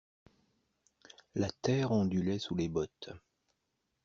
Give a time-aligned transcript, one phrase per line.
[1.35, 3.11] La terre ondulait sous les bottes.